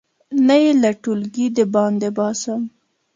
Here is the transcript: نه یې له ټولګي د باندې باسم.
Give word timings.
نه 0.47 0.55
یې 0.63 0.71
له 0.83 0.91
ټولګي 1.03 1.47
د 1.57 1.59
باندې 1.73 2.09
باسم. 2.17 2.61